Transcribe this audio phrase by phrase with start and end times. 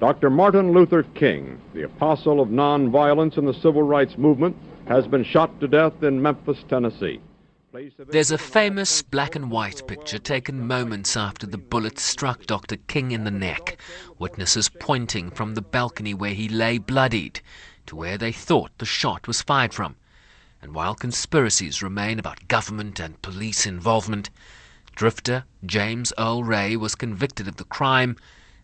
[0.00, 0.30] Dr.
[0.30, 4.56] Martin Luther King, the apostle of nonviolence in the civil rights movement,
[4.88, 7.20] has been shot to death in Memphis, Tennessee.
[8.08, 12.78] There's a famous black and white picture taken moments after the bullet struck Dr.
[12.88, 13.78] King in the neck,
[14.18, 17.42] witnesses pointing from the balcony where he lay bloodied
[17.84, 19.96] to where they thought the shot was fired from.
[20.62, 24.30] And while conspiracies remain about government and police involvement,
[24.96, 28.16] drifter James Earl Ray was convicted of the crime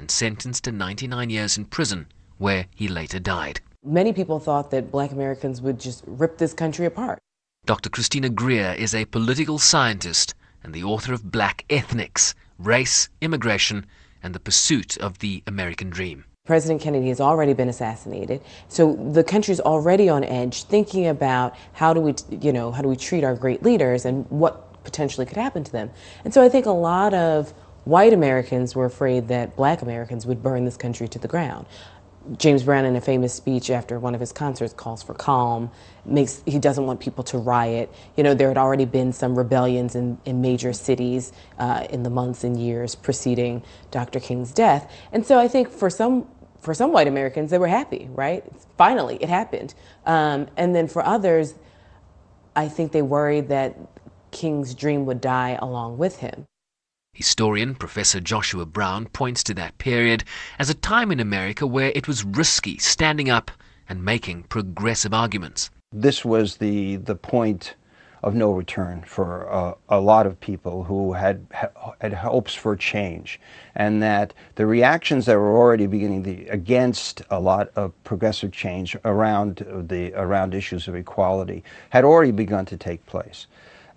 [0.00, 2.06] and sentenced to 99 years in prison,
[2.38, 3.60] where he later died.
[3.84, 7.18] Many people thought that black Americans would just rip this country apart.
[7.66, 7.90] Dr.
[7.90, 13.86] Christina Greer is a political scientist and the author of Black Ethnics Race, Immigration,
[14.22, 16.24] and the Pursuit of the American Dream.
[16.46, 21.92] President Kennedy has already been assassinated, so the country's already on edge, thinking about how
[21.92, 25.36] do we, you know, how do we treat our great leaders and what potentially could
[25.36, 25.90] happen to them.
[26.24, 27.52] And so I think a lot of
[27.84, 31.66] white Americans were afraid that black Americans would burn this country to the ground.
[32.36, 35.70] James Brown, in a famous speech after one of his concerts, calls for calm.
[36.04, 37.90] Makes he doesn't want people to riot.
[38.16, 42.10] You know, there had already been some rebellions in, in major cities uh, in the
[42.10, 44.20] months and years preceding Dr.
[44.20, 46.28] King's death, and so I think for some
[46.60, 48.08] for some white Americans, they were happy.
[48.12, 48.44] Right,
[48.76, 49.74] finally, it happened.
[50.04, 51.54] Um, and then for others,
[52.54, 53.76] I think they worried that
[54.30, 56.46] King's dream would die along with him.
[57.20, 60.24] Historian Professor Joshua Brown points to that period
[60.58, 63.50] as a time in America where it was risky standing up
[63.90, 65.70] and making progressive arguments.
[65.92, 67.74] This was the, the point
[68.22, 71.46] of no return for uh, a lot of people who had
[72.00, 73.38] had hopes for change,
[73.74, 78.96] and that the reactions that were already beginning the, against a lot of progressive change
[79.04, 83.46] around the around issues of equality had already begun to take place,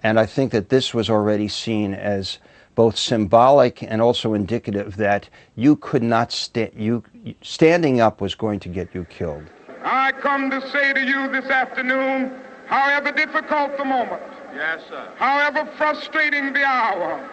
[0.00, 2.38] and I think that this was already seen as
[2.74, 7.02] both symbolic and also indicative that you could not stand, you,
[7.42, 9.44] standing up was going to get you killed.
[9.84, 12.32] I come to say to you this afternoon,
[12.66, 14.22] however difficult the moment,
[14.54, 15.08] yes, sir.
[15.16, 17.28] however frustrating the hour,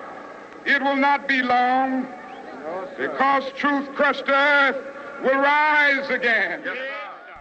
[0.66, 4.76] it will not be long no, because truth crushed earth
[5.24, 6.62] will rise again.
[6.66, 6.78] Yes,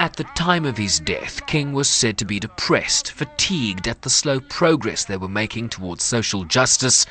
[0.00, 4.11] at the time of his death, King was said to be depressed, fatigued at the
[4.11, 7.05] slow progress they were making towards social justice,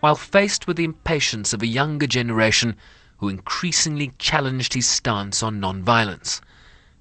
[0.00, 2.76] while faced with the impatience of a younger generation
[3.18, 6.40] who increasingly challenged his stance on nonviolence.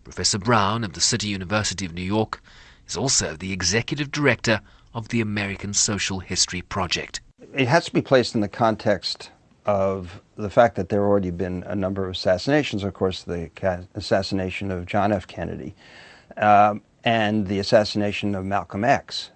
[0.04, 2.42] Professor Brown of the City University of New York
[2.88, 4.62] is also the executive director
[4.94, 7.22] of the American Social History Project.
[7.54, 9.32] It has to be placed in the context
[9.66, 13.50] of the fact that there have already been a number of assassinations, of course, the
[13.94, 15.28] assassination of John F.
[15.28, 15.76] Kennedy
[16.38, 19.32] um, and the assassination of Malcolm X,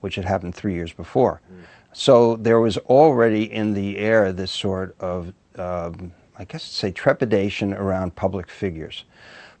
[0.00, 1.40] which had happened three years before.
[1.50, 1.64] Mm.
[1.92, 7.72] So there was already in the air this sort of, um, I guess, say, trepidation
[7.74, 9.04] around public figures.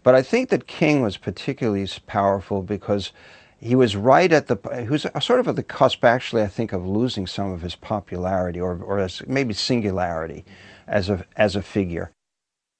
[0.02, 3.12] But I think that King was particularly powerful because
[3.58, 6.72] he was right at the, he was sort of at the cusp, actually, I think,
[6.72, 10.44] of losing some of his popularity or, or maybe singularity
[10.86, 12.12] as a, as a figure.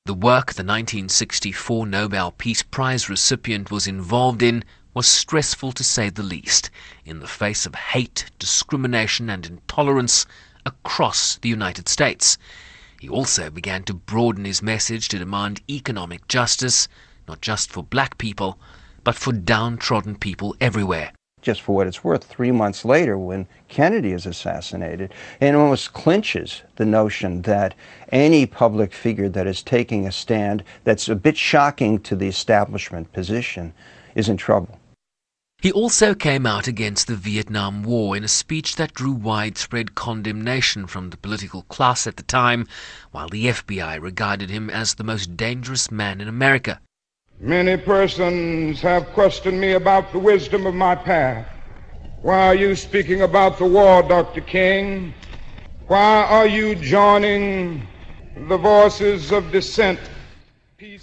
[0.06, 4.64] The work the 1964 Nobel Peace Prize recipient was involved in
[4.98, 6.70] was stressful to say the least,
[7.04, 10.26] in the face of hate, discrimination, and intolerance
[10.66, 12.36] across the United States.
[12.98, 16.88] He also began to broaden his message to demand economic justice,
[17.28, 18.58] not just for black people,
[19.04, 21.12] but for downtrodden people everywhere.
[21.42, 26.62] Just for what it's worth, three months later, when Kennedy is assassinated, it almost clinches
[26.74, 27.76] the notion that
[28.10, 33.12] any public figure that is taking a stand that's a bit shocking to the establishment
[33.12, 33.72] position
[34.16, 34.77] is in trouble.
[35.60, 40.86] He also came out against the Vietnam War in a speech that drew widespread condemnation
[40.86, 42.68] from the political class at the time,
[43.10, 46.80] while the FBI regarded him as the most dangerous man in America.
[47.40, 51.48] Many persons have questioned me about the wisdom of my path.
[52.22, 54.42] Why are you speaking about the war, Dr.
[54.42, 55.12] King?
[55.88, 57.84] Why are you joining
[58.46, 59.98] the voices of dissent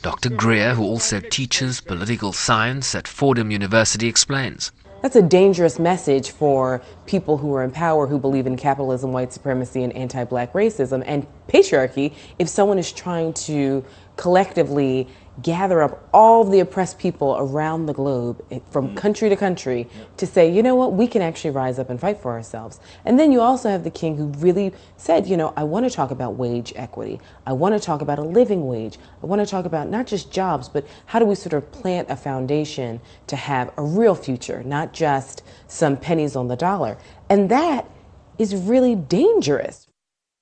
[0.01, 0.29] Dr.
[0.29, 4.71] Greer, who also teaches political science at Fordham University, explains.
[5.01, 9.33] That's a dangerous message for people who are in power who believe in capitalism, white
[9.33, 13.83] supremacy, and anti black racism and patriarchy if someone is trying to
[14.17, 15.07] collectively
[15.41, 18.97] gather up all the oppressed people around the globe eh, from mm.
[18.97, 22.17] country to country to say, you know what, we can actually rise up and fight
[22.21, 22.79] for ourselves.
[23.03, 25.89] And then you also have the king who really said, you know, I want to
[25.89, 27.19] talk about wage equity.
[27.45, 28.97] I want to talk about a living wage.
[29.21, 32.09] I want to talk about not just jobs, but how do we sort of plant
[32.09, 36.97] a foundation to have a real future, not just some pennies on the dollar.
[37.29, 37.89] And that
[38.37, 39.87] is really dangerous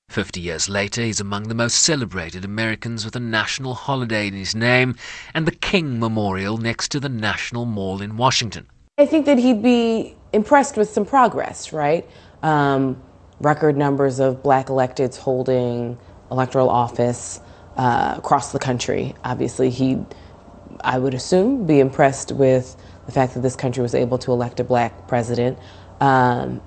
[0.08, 4.54] Fifty years later, he's among the most celebrated Americans with a national holiday in his
[4.54, 4.94] name
[5.34, 8.68] and the King Memorial next to the National Mall in Washington.
[8.96, 12.08] I think that he'd be impressed with some progress, right?
[12.44, 13.02] Um,
[13.40, 15.98] record numbers of black electeds holding
[16.30, 17.40] electoral office
[17.76, 19.16] uh, across the country.
[19.24, 20.06] Obviously, he'd,
[20.82, 24.60] I would assume, be impressed with the fact that this country was able to elect
[24.60, 25.58] a black president.
[26.00, 26.62] Um,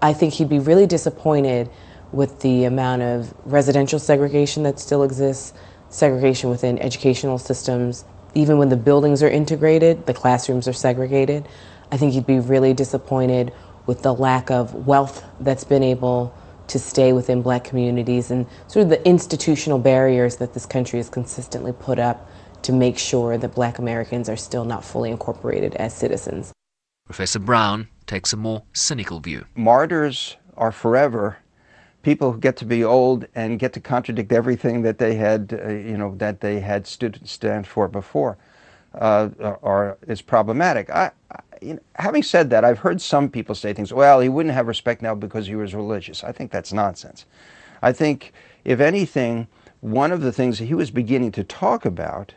[0.00, 1.68] I think he'd be really disappointed
[2.12, 5.52] with the amount of residential segregation that still exists,
[5.90, 8.04] segregation within educational systems.
[8.34, 11.46] Even when the buildings are integrated, the classrooms are segregated.
[11.90, 13.52] I think you'd be really disappointed
[13.86, 16.34] with the lack of wealth that's been able
[16.68, 21.08] to stay within black communities and sort of the institutional barriers that this country has
[21.08, 22.30] consistently put up
[22.62, 26.52] to make sure that black Americans are still not fully incorporated as citizens.
[27.06, 29.46] Professor Brown takes a more cynical view.
[29.54, 31.38] Martyrs are forever
[32.02, 35.68] people who get to be old and get to contradict everything that they had, uh,
[35.68, 38.38] you know, that they had stood stand for before,
[38.94, 39.28] uh,
[39.62, 40.90] are is problematic.
[40.90, 43.92] I, I you know, having said that, I've heard some people say things.
[43.92, 46.22] Well, he wouldn't have respect now because he was religious.
[46.22, 47.26] I think that's nonsense.
[47.82, 48.32] I think,
[48.64, 49.48] if anything,
[49.80, 52.34] one of the things that he was beginning to talk about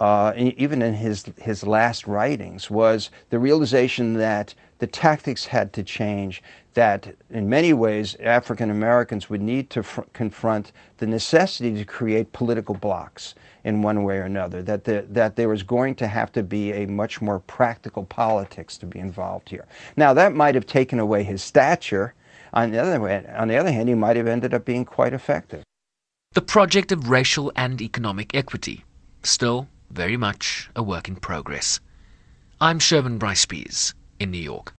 [0.00, 5.82] uh, even in his, his last writings, was the realization that the tactics had to
[5.82, 6.42] change,
[6.74, 12.74] that in many ways African Americans would need to confront the necessity to create political
[12.74, 16.42] blocks in one way or another, that, the, that there was going to have to
[16.42, 19.66] be a much more practical politics to be involved here.
[19.96, 22.14] Now, that might have taken away his stature.
[22.52, 25.12] On the other, way, on the other hand, he might have ended up being quite
[25.12, 25.62] effective.
[26.34, 28.84] The project of racial and economic equity.
[29.22, 31.78] Still, very much a work in progress.
[32.60, 33.46] I'm Sherwin Bryce
[34.18, 34.72] in New York.